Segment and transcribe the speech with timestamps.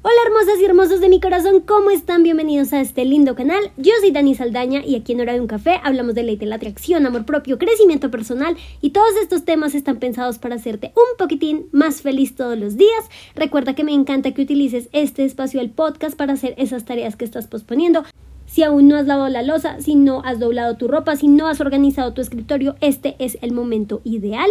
[0.00, 2.22] Hola hermosas y hermosos de mi corazón, ¿cómo están?
[2.22, 3.72] Bienvenidos a este lindo canal.
[3.76, 6.46] Yo soy Dani Saldaña y aquí en Hora de un Café hablamos de ley de
[6.46, 11.16] la atracción, amor propio, crecimiento personal y todos estos temas están pensados para hacerte un
[11.18, 13.10] poquitín más feliz todos los días.
[13.34, 17.24] Recuerda que me encanta que utilices este espacio del podcast para hacer esas tareas que
[17.24, 18.04] estás posponiendo.
[18.46, 21.48] Si aún no has lavado la losa, si no has doblado tu ropa, si no
[21.48, 24.50] has organizado tu escritorio, este es el momento ideal.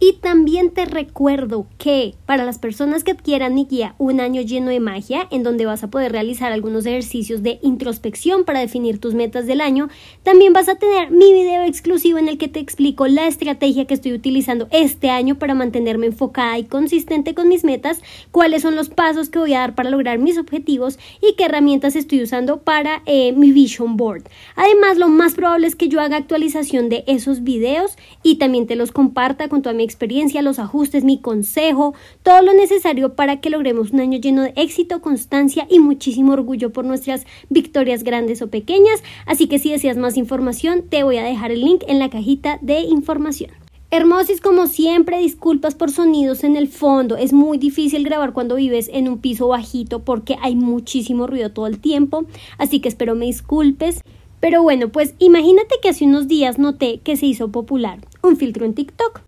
[0.00, 4.70] Y también te recuerdo que para las personas que adquieran mi guía Un año lleno
[4.70, 9.14] de magia, en donde vas a poder realizar algunos ejercicios de introspección para definir tus
[9.14, 9.88] metas del año,
[10.22, 13.94] también vas a tener mi video exclusivo en el que te explico la estrategia que
[13.94, 18.88] estoy utilizando este año para mantenerme enfocada y consistente con mis metas, cuáles son los
[18.88, 23.02] pasos que voy a dar para lograr mis objetivos y qué herramientas estoy usando para
[23.06, 24.24] eh, mi vision board.
[24.56, 28.76] Además, lo más probable es que yo haga actualización de esos videos y también te
[28.76, 33.92] los comparta con toda experiencia, los ajustes, mi consejo, todo lo necesario para que logremos
[33.92, 39.02] un año lleno de éxito, constancia y muchísimo orgullo por nuestras victorias grandes o pequeñas.
[39.26, 42.58] Así que si deseas más información, te voy a dejar el link en la cajita
[42.60, 43.50] de información.
[43.90, 47.16] Hermosis, como siempre, disculpas por sonidos en el fondo.
[47.16, 51.68] Es muy difícil grabar cuando vives en un piso bajito porque hay muchísimo ruido todo
[51.68, 52.24] el tiempo.
[52.58, 54.00] Así que espero me disculpes.
[54.40, 58.64] Pero bueno, pues imagínate que hace unos días noté que se hizo popular un filtro
[58.64, 59.22] en TikTok.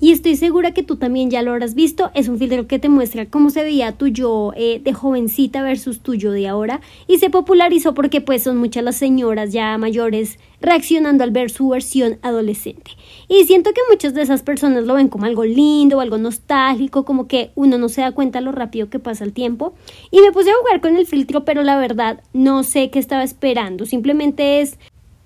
[0.00, 2.10] Y estoy segura que tú también ya lo habrás visto.
[2.14, 6.00] Es un filtro que te muestra cómo se veía tu yo eh, de jovencita versus
[6.00, 6.80] tu yo de ahora.
[7.06, 11.68] Y se popularizó porque pues son muchas las señoras ya mayores reaccionando al ver su
[11.68, 12.92] versión adolescente.
[13.28, 17.04] Y siento que muchas de esas personas lo ven como algo lindo o algo nostálgico,
[17.04, 19.74] como que uno no se da cuenta lo rápido que pasa el tiempo.
[20.10, 23.22] Y me puse a jugar con el filtro, pero la verdad no sé qué estaba
[23.22, 23.84] esperando.
[23.84, 24.78] Simplemente es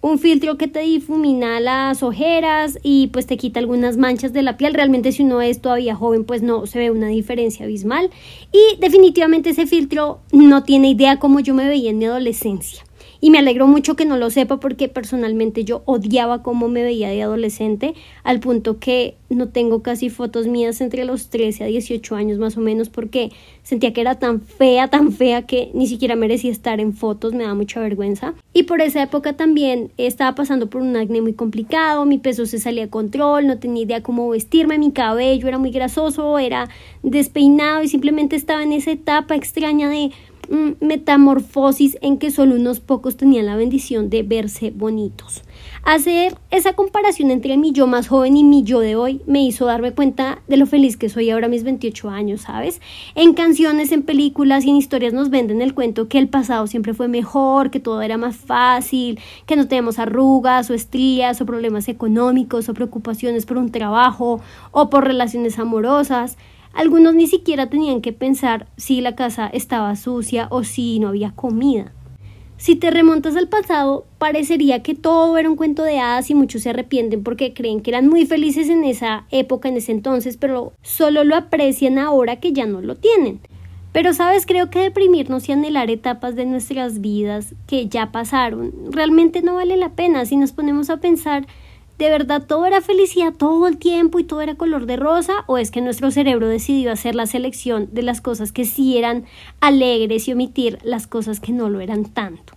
[0.05, 4.59] un filtro que te difumina las ojeras y pues te quita algunas manchas de la
[4.59, 4.75] piel.
[4.75, 8.11] Realmente si uno es todavía joven pues no se ve una diferencia abismal
[8.53, 12.85] y definitivamente ese filtro no tiene idea cómo yo me veía en mi adolescencia.
[13.25, 17.09] Y me alegro mucho que no lo sepa porque personalmente yo odiaba cómo me veía
[17.09, 22.17] de adolescente, al punto que no tengo casi fotos mías entre los 13 a 18
[22.17, 23.33] años más o menos porque
[23.63, 27.45] sentía que era tan fea, tan fea que ni siquiera merecía estar en fotos, me
[27.45, 28.35] da mucha vergüenza.
[28.53, 32.59] Y por esa época también estaba pasando por un acné muy complicado, mi peso se
[32.59, 36.69] salía a control, no tenía idea cómo vestirme, mi cabello era muy grasoso, era
[37.03, 40.11] despeinado y simplemente estaba en esa etapa extraña de
[40.81, 45.43] metamorfosis en que solo unos pocos tenían la bendición de verse bonitos.
[45.83, 49.67] Hacer esa comparación entre mi yo más joven y mi yo de hoy me hizo
[49.67, 52.81] darme cuenta de lo feliz que soy ahora a mis 28 años, ¿sabes?
[53.15, 56.95] En canciones, en películas y en historias nos venden el cuento que el pasado siempre
[56.95, 61.89] fue mejor, que todo era más fácil, que no tenemos arrugas o estrías o problemas
[61.89, 64.41] económicos o preocupaciones por un trabajo
[64.71, 66.39] o por relaciones amorosas.
[66.75, 71.31] Algunos ni siquiera tenían que pensar si la casa estaba sucia o si no había
[71.31, 71.93] comida.
[72.57, 76.63] Si te remontas al pasado, parecería que todo era un cuento de hadas y muchos
[76.63, 80.73] se arrepienten porque creen que eran muy felices en esa época, en ese entonces, pero
[80.83, 83.41] solo lo aprecian ahora que ya no lo tienen.
[83.93, 89.43] Pero sabes, creo que deprimirnos y anhelar etapas de nuestras vidas que ya pasaron realmente
[89.43, 91.47] no vale la pena si nos ponemos a pensar
[91.99, 95.45] ¿De verdad todo era felicidad todo el tiempo y todo era color de rosa?
[95.47, 99.27] ¿O es que nuestro cerebro decidió hacer la selección de las cosas que sí eran
[99.61, 102.55] alegres y omitir las cosas que no lo eran tanto?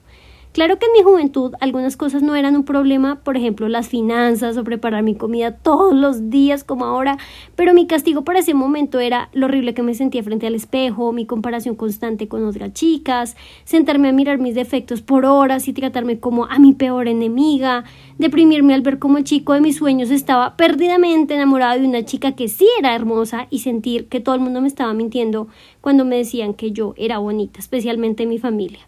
[0.58, 4.58] Claro que en mi juventud algunas cosas no eran un problema, por ejemplo las finanzas
[4.58, 7.20] o preparar mi comida todos los días como ahora,
[7.56, 11.12] pero mi castigo para ese momento era lo horrible que me sentía frente al espejo,
[11.12, 16.20] mi comparación constante con otras chicas, sentarme a mirar mis defectos por horas y tratarme
[16.20, 17.84] como a mi peor enemiga,
[18.18, 22.32] deprimirme al ver cómo el chico de mis sueños estaba perdidamente enamorado de una chica
[22.32, 25.50] que sí era hermosa y sentir que todo el mundo me estaba mintiendo
[25.82, 28.88] cuando me decían que yo era bonita, especialmente mi familia.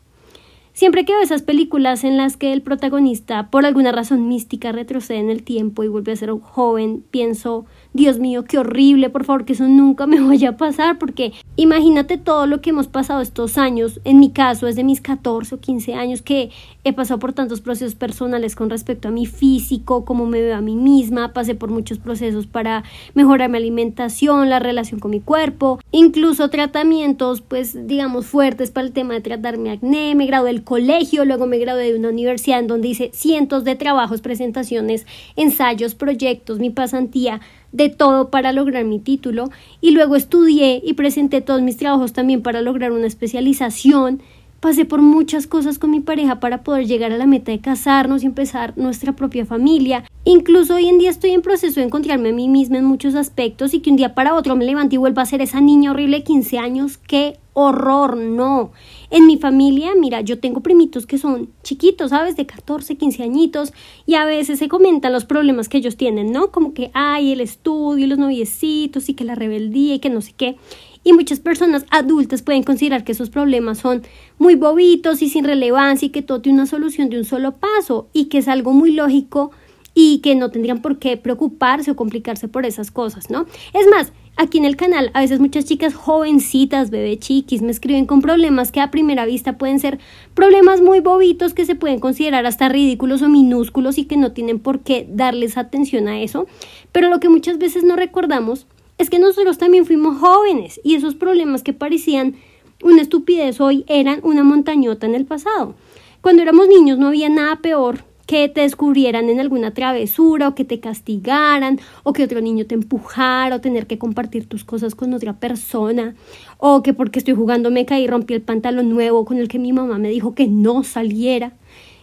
[0.80, 5.20] Siempre que veo esas películas en las que el protagonista, por alguna razón mística, retrocede
[5.20, 9.46] en el tiempo y vuelve a ser joven, pienso, Dios mío, qué horrible, por favor,
[9.46, 13.58] que eso nunca me vaya a pasar, porque imagínate todo lo que hemos pasado estos
[13.58, 16.52] años, en mi caso, desde mis 14 o 15 años, que
[16.84, 20.62] he pasado por tantos procesos personales con respecto a mi físico, cómo me veo a
[20.62, 22.84] mí misma, pasé por muchos procesos para
[23.16, 28.94] mejorar mi alimentación, la relación con mi cuerpo, incluso tratamientos, pues, digamos, fuertes para el
[28.94, 32.60] tema de tratar mi acné, me gradué del colegio, luego me gradué de una universidad
[32.60, 38.86] en donde hice cientos de trabajos, presentaciones, ensayos, proyectos, mi pasantía, de todo para lograr
[38.86, 39.50] mi título
[39.82, 44.22] y luego estudié y presenté todos mis trabajos también para lograr una especialización.
[44.60, 48.24] Pasé por muchas cosas con mi pareja para poder llegar a la meta de casarnos
[48.24, 50.04] y empezar nuestra propia familia.
[50.26, 53.74] Incluso hoy en día estoy en proceso de encontrarme a mí misma en muchos aspectos
[53.74, 56.18] y que un día para otro me levante y vuelva a ser esa niña horrible
[56.18, 56.98] de 15 años.
[56.98, 58.18] ¡Qué horror!
[58.18, 58.72] No.
[59.12, 62.36] En mi familia, mira, yo tengo primitos que son chiquitos, ¿sabes?
[62.36, 63.72] De 14, 15 añitos
[64.06, 66.52] y a veces se comentan los problemas que ellos tienen, ¿no?
[66.52, 70.34] Como que hay el estudio, los noviecitos y que la rebeldía y que no sé
[70.36, 70.58] qué.
[71.04, 74.04] Y muchas personas adultas pueden considerar que esos problemas son
[74.38, 78.08] muy bobitos y sin relevancia y que todo tiene una solución de un solo paso
[78.14, 79.52] y que es algo muy lógico
[79.94, 83.46] y que no tendrían por qué preocuparse o complicarse por esas cosas, ¿no?
[83.74, 88.06] Es más, aquí en el canal a veces muchas chicas jovencitas, bebé chiquis, me escriben
[88.06, 90.00] con problemas que a primera vista pueden ser
[90.34, 94.60] problemas muy bobitos que se pueden considerar hasta ridículos o minúsculos y que no tienen
[94.60, 96.48] por qué darles atención a eso,
[96.92, 98.68] pero lo que muchas veces no recordamos
[99.00, 102.36] es que nosotros también fuimos jóvenes y esos problemas que parecían
[102.84, 105.74] una estupidez hoy eran una montañota en el pasado.
[106.22, 110.66] Cuando éramos niños no había nada peor que te descubrieran en alguna travesura o que
[110.66, 115.14] te castigaran o que otro niño te empujara o tener que compartir tus cosas con
[115.14, 116.14] otra persona
[116.58, 119.60] o que porque estoy jugando me caí y rompí el pantalón nuevo con el que
[119.60, 121.54] mi mamá me dijo que no saliera.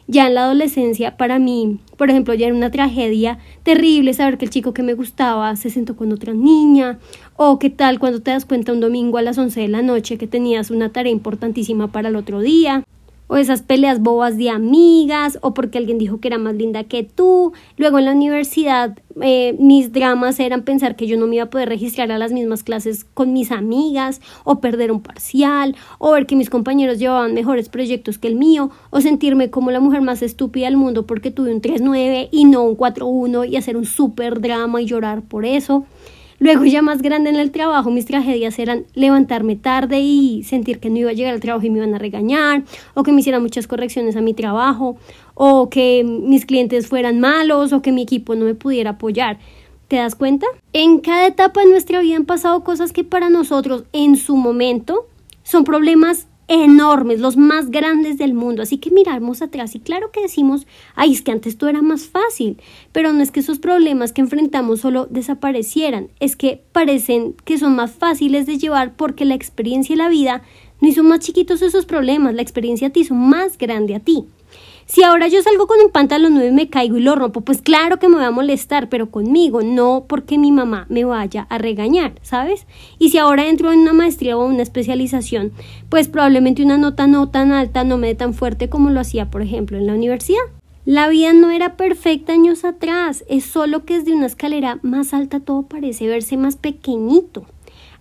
[0.08, 4.44] Ya en la adolescencia, para mí, por ejemplo, ya era una tragedia terrible saber que
[4.44, 7.00] el chico que me gustaba se sentó con otra niña,
[7.34, 10.16] o qué tal cuando te das cuenta un domingo a las 11 de la noche
[10.16, 12.84] que tenías una tarea importantísima para el otro día
[13.28, 17.02] o esas peleas bobas de amigas, o porque alguien dijo que era más linda que
[17.02, 17.52] tú.
[17.76, 21.50] Luego en la universidad eh, mis dramas eran pensar que yo no me iba a
[21.50, 26.26] poder registrar a las mismas clases con mis amigas, o perder un parcial, o ver
[26.26, 30.22] que mis compañeros llevaban mejores proyectos que el mío, o sentirme como la mujer más
[30.22, 34.40] estúpida del mundo porque tuve un 3-9 y no un 4-1 y hacer un súper
[34.40, 35.86] drama y llorar por eso.
[36.38, 40.90] Luego ya más grande en el trabajo, mis tragedias eran levantarme tarde y sentir que
[40.90, 43.42] no iba a llegar al trabajo y me iban a regañar, o que me hicieran
[43.42, 44.96] muchas correcciones a mi trabajo,
[45.34, 49.38] o que mis clientes fueran malos, o que mi equipo no me pudiera apoyar.
[49.88, 50.46] ¿Te das cuenta?
[50.72, 55.06] En cada etapa de nuestra vida han pasado cosas que para nosotros en su momento
[55.42, 58.62] son problemas enormes, los más grandes del mundo.
[58.62, 62.06] Así que miramos atrás y claro que decimos, ay, es que antes todo era más
[62.06, 62.58] fácil,
[62.92, 67.74] pero no es que esos problemas que enfrentamos solo desaparecieran, es que parecen que son
[67.74, 70.42] más fáciles de llevar porque la experiencia y la vida
[70.80, 74.26] no hizo más chiquitos esos problemas, la experiencia te hizo más grande a ti.
[74.86, 77.60] Si ahora yo salgo con un pantalón nuevo y me caigo y lo rompo, pues
[77.60, 81.58] claro que me va a molestar, pero conmigo, no porque mi mamá me vaya a
[81.58, 82.68] regañar, ¿sabes?
[83.00, 85.50] Y si ahora entro en una maestría o una especialización,
[85.88, 89.28] pues probablemente una nota no tan alta no me dé tan fuerte como lo hacía,
[89.28, 90.38] por ejemplo, en la universidad.
[90.84, 95.40] La vida no era perfecta años atrás, es solo que desde una escalera más alta
[95.40, 97.44] todo parece verse más pequeñito.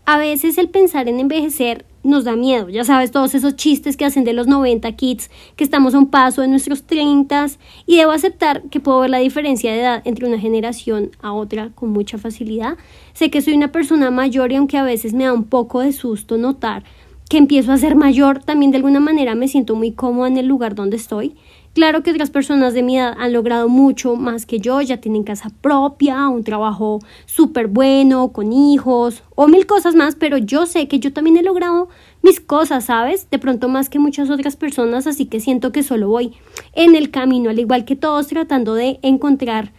[0.05, 2.69] A veces el pensar en envejecer nos da miedo.
[2.69, 6.07] Ya sabes, todos esos chistes que hacen de los 90 kids, que estamos a un
[6.07, 7.47] paso de nuestros 30
[7.85, 11.71] y debo aceptar que puedo ver la diferencia de edad entre una generación a otra
[11.75, 12.77] con mucha facilidad.
[13.13, 15.91] Sé que soy una persona mayor y aunque a veces me da un poco de
[15.91, 16.83] susto notar
[17.29, 20.45] que empiezo a ser mayor, también de alguna manera me siento muy cómoda en el
[20.45, 21.35] lugar donde estoy.
[21.75, 25.25] Claro que otras personas de mi edad han logrado mucho más que yo, ya tienen
[25.25, 30.87] casa propia, un trabajo súper bueno, con hijos o mil cosas más, pero yo sé
[30.87, 31.89] que yo también he logrado
[32.21, 33.29] mis cosas, ¿sabes?
[33.29, 36.31] De pronto más que muchas otras personas, así que siento que solo voy
[36.75, 39.73] en el camino, al igual que todos tratando de encontrar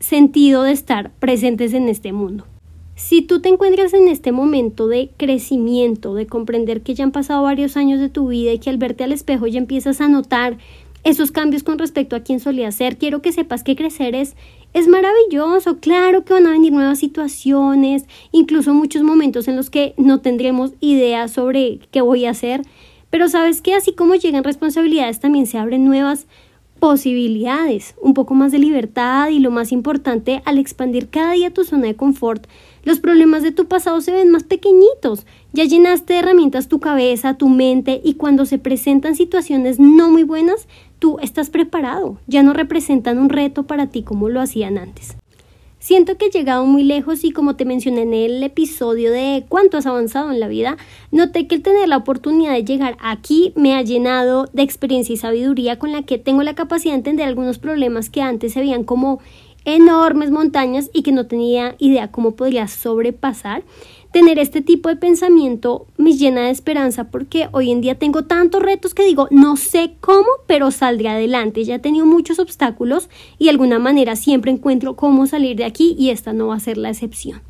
[0.00, 2.46] sentido de estar presentes en este mundo.
[2.94, 7.42] Si tú te encuentras en este momento de crecimiento, de comprender que ya han pasado
[7.42, 10.58] varios años de tu vida y que al verte al espejo ya empiezas a notar
[11.04, 12.96] esos cambios con respecto a quién solía ser.
[12.96, 14.36] Quiero que sepas que crecer es,
[14.72, 15.78] es maravilloso.
[15.78, 20.72] Claro que van a venir nuevas situaciones, incluso muchos momentos en los que no tendremos
[20.80, 22.62] idea sobre qué voy a hacer.
[23.10, 26.26] Pero sabes que así como llegan responsabilidades, también se abren nuevas
[26.82, 31.62] posibilidades, un poco más de libertad y lo más importante, al expandir cada día tu
[31.62, 32.48] zona de confort,
[32.82, 35.24] los problemas de tu pasado se ven más pequeñitos.
[35.52, 40.24] Ya llenaste de herramientas tu cabeza, tu mente y cuando se presentan situaciones no muy
[40.24, 40.66] buenas,
[40.98, 42.18] tú estás preparado.
[42.26, 45.16] Ya no representan un reto para ti como lo hacían antes.
[45.82, 49.76] Siento que he llegado muy lejos y como te mencioné en el episodio de cuánto
[49.76, 50.76] has avanzado en la vida,
[51.10, 55.16] noté que el tener la oportunidad de llegar aquí me ha llenado de experiencia y
[55.16, 58.84] sabiduría con la que tengo la capacidad de entender algunos problemas que antes se veían
[58.84, 59.18] como
[59.64, 63.64] enormes montañas y que no tenía idea cómo podría sobrepasar
[64.12, 68.62] tener este tipo de pensamiento me llena de esperanza porque hoy en día tengo tantos
[68.62, 71.64] retos que digo, no sé cómo, pero saldré adelante.
[71.64, 75.96] Ya he tenido muchos obstáculos y de alguna manera siempre encuentro cómo salir de aquí
[75.98, 77.40] y esta no va a ser la excepción.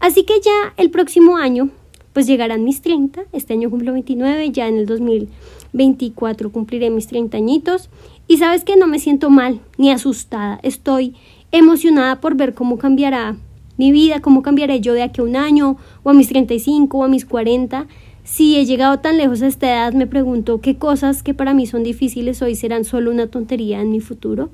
[0.00, 1.70] Así que ya el próximo año,
[2.14, 7.36] pues llegarán mis 30, este año cumplo 29, ya en el 2024 cumpliré mis 30
[7.36, 7.90] añitos
[8.26, 11.14] y sabes que no me siento mal ni asustada, estoy
[11.52, 13.36] emocionada por ver cómo cambiará
[13.78, 17.04] mi vida, cómo cambiaré yo de aquí a un año, o a mis 35, o
[17.04, 17.86] a mis 40.
[18.24, 21.66] Si he llegado tan lejos a esta edad, me pregunto qué cosas que para mí
[21.66, 24.50] son difíciles hoy serán solo una tontería en mi futuro.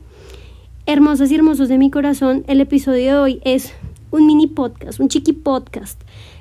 [0.87, 3.73] Hermosas y hermosos de mi corazón, el episodio de hoy es
[4.12, 6.00] un mini podcast, un chiqui podcast.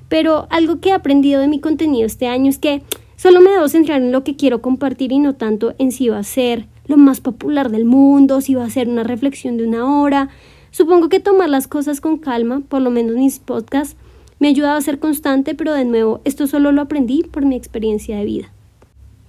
[0.09, 2.83] Pero algo que he aprendido de mi contenido este año es que
[3.15, 6.19] solo me debo centrar en lo que quiero compartir y no tanto en si va
[6.19, 9.99] a ser lo más popular del mundo, si va a ser una reflexión de una
[9.99, 10.29] hora.
[10.73, 13.95] Supongo que tomar las cosas con calma, por lo menos mis podcasts,
[14.39, 18.17] me ha a ser constante, pero de nuevo, esto solo lo aprendí por mi experiencia
[18.17, 18.51] de vida.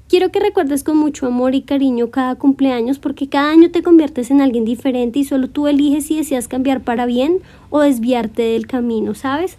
[0.08, 4.30] Quiero que recuerdes con mucho amor y cariño cada cumpleaños porque cada año te conviertes
[4.30, 8.66] en alguien diferente y solo tú eliges si deseas cambiar para bien o desviarte del
[8.66, 9.58] camino, ¿sabes?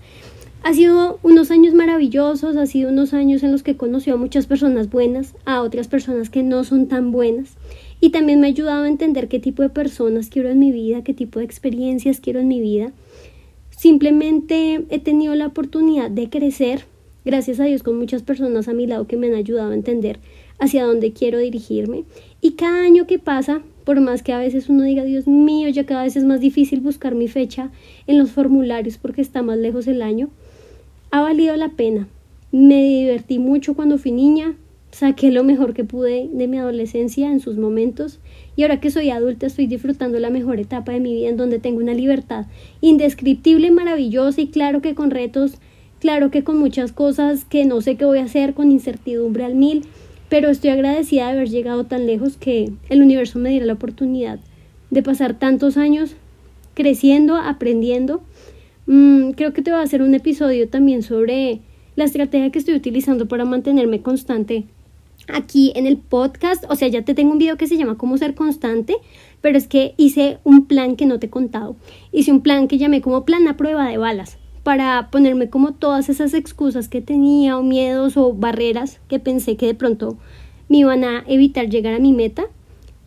[0.64, 3.78] Ha sido unos años maravillosos, ha sido unos años en los que he
[4.16, 7.52] a muchas personas buenas, a otras personas que no son tan buenas
[8.00, 11.04] y también me ha ayudado a entender qué tipo de personas quiero en mi vida,
[11.04, 12.92] qué tipo de experiencias quiero en mi vida.
[13.70, 16.86] Simplemente he tenido la oportunidad de crecer
[17.26, 20.20] gracias a Dios con muchas personas a mi lado que me han ayudado a entender
[20.60, 22.04] hacia dónde quiero dirigirme.
[22.42, 25.86] Y cada año que pasa, por más que a veces uno diga, Dios mío, ya
[25.86, 27.72] cada vez es más difícil buscar mi fecha
[28.08, 30.30] en los formularios porque está más lejos el año,
[31.12, 32.08] ha valido la pena.
[32.52, 34.56] Me divertí mucho cuando fui niña,
[34.96, 38.20] saqué lo mejor que pude de mi adolescencia en sus momentos
[38.56, 41.60] y ahora que soy adulta estoy disfrutando la mejor etapa de mi vida en donde
[41.60, 42.46] tengo una libertad
[42.80, 45.60] indescriptible, maravillosa y claro que con retos
[46.06, 49.56] Claro que con muchas cosas que no sé qué voy a hacer, con incertidumbre al
[49.56, 49.86] mil,
[50.30, 54.40] pero estoy agradecida de haber llegado tan lejos que el universo me diera la oportunidad
[54.92, 56.16] de pasar tantos años
[56.74, 58.22] creciendo, aprendiendo.
[58.86, 61.62] Mm, creo que te voy a hacer un episodio también sobre
[61.96, 64.66] la estrategia que estoy utilizando para mantenerme constante
[65.28, 66.64] aquí en el podcast.
[66.70, 68.96] O sea, ya te tengo un video que se llama Cómo ser constante,
[69.42, 71.76] pero es que hice un plan que no te he contado.
[72.12, 76.10] Hice un plan que llamé como plan a prueba de balas para ponerme como todas
[76.10, 80.18] esas excusas que tenía o miedos o barreras que pensé que de pronto
[80.70, 82.46] me iban a evitar llegar a mi meta,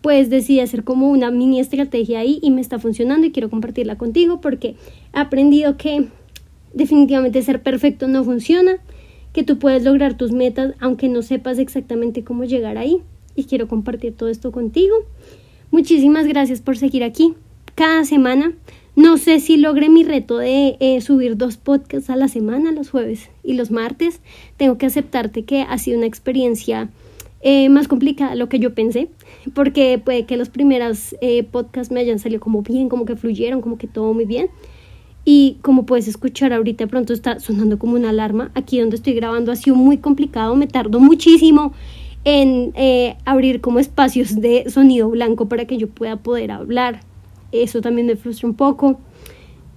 [0.00, 3.98] pues decidí hacer como una mini estrategia ahí y me está funcionando y quiero compartirla
[3.98, 4.76] contigo porque
[5.12, 6.06] he aprendido que
[6.74, 8.78] definitivamente ser perfecto no funciona,
[9.32, 13.02] que tú puedes lograr tus metas aunque no sepas exactamente cómo llegar ahí
[13.34, 14.94] y quiero compartir todo esto contigo.
[15.70, 17.34] Muchísimas gracias por seguir aquí
[17.74, 18.52] cada semana.
[18.96, 22.90] No sé si logré mi reto de eh, subir dos podcasts a la semana, los
[22.90, 24.20] jueves y los martes.
[24.56, 26.88] Tengo que aceptarte que ha sido una experiencia
[27.40, 29.08] eh, más complicada de lo que yo pensé,
[29.54, 33.60] porque puede que los primeros eh, podcasts me hayan salido como bien, como que fluyeron,
[33.60, 34.48] como que todo muy bien.
[35.30, 38.50] Y como puedes escuchar ahorita, pronto está sonando como una alarma.
[38.54, 41.74] Aquí donde estoy grabando ha sido muy complicado, me tardó muchísimo
[42.24, 42.72] en
[43.26, 47.00] abrir como espacios de sonido blanco para que yo pueda poder hablar
[47.52, 49.00] eso también me frustra un poco,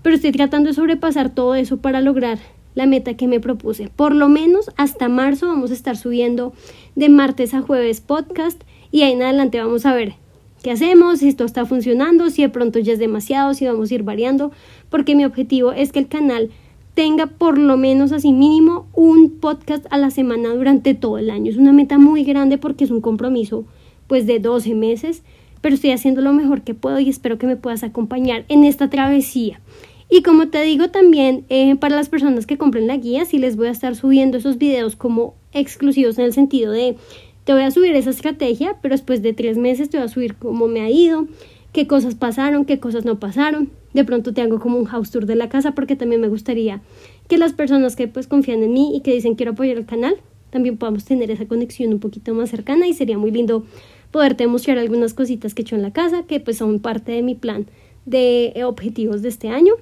[0.01, 2.39] pero estoy tratando de sobrepasar todo eso para lograr
[2.75, 3.89] la meta que me propuse.
[3.89, 6.53] Por lo menos hasta marzo vamos a estar subiendo
[6.95, 10.15] de martes a jueves podcast y ahí en adelante vamos a ver
[10.61, 13.95] qué hacemos, si esto está funcionando, si de pronto ya es demasiado, si vamos a
[13.95, 14.51] ir variando,
[14.89, 16.49] porque mi objetivo es que el canal
[16.93, 21.49] tenga por lo menos así mínimo un podcast a la semana durante todo el año.
[21.49, 23.65] Es una meta muy grande porque es un compromiso
[24.07, 25.23] pues de 12 meses
[25.61, 28.89] pero estoy haciendo lo mejor que puedo y espero que me puedas acompañar en esta
[28.89, 29.61] travesía.
[30.09, 33.55] Y como te digo también, eh, para las personas que compren la guía, sí les
[33.55, 36.97] voy a estar subiendo esos videos como exclusivos en el sentido de,
[37.43, 40.35] te voy a subir esa estrategia, pero después de tres meses te voy a subir
[40.35, 41.27] cómo me ha ido,
[41.73, 43.69] qué cosas pasaron, qué cosas no pasaron.
[43.93, 46.81] De pronto te hago como un house tour de la casa porque también me gustaría
[47.27, 50.15] que las personas que pues confían en mí y que dicen quiero apoyar el canal,
[50.49, 53.65] también podamos tener esa conexión un poquito más cercana y sería muy lindo
[54.11, 57.21] poderte mostrar algunas cositas que he hecho en la casa que pues son parte de
[57.21, 57.65] mi plan
[58.05, 59.73] de objetivos de este año.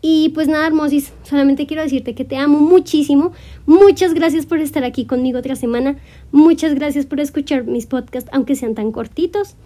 [0.00, 3.32] Y pues nada, hermosis, solamente quiero decirte que te amo muchísimo.
[3.66, 5.96] Muchas gracias por estar aquí conmigo otra semana.
[6.30, 9.56] Muchas gracias por escuchar mis podcasts, aunque sean tan cortitos.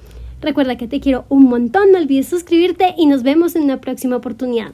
[0.41, 4.17] Recuerda que te quiero un montón, no olvides suscribirte y nos vemos en una próxima
[4.17, 4.73] oportunidad.